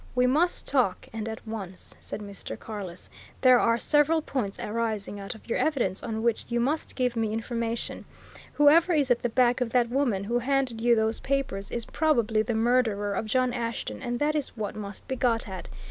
[0.15, 2.57] "We must talk and at once," said Mr.
[2.57, 3.07] Carless.
[3.41, 7.31] "There are several points arising out of your evidence on which you must give me
[7.31, 8.05] information.
[8.53, 12.41] Whoever is at the back of that woman who handed you those papers is probably
[12.41, 15.69] the murderer of John Ashton and that is what must be got at.